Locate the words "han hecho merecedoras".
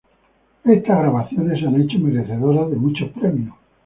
1.67-2.71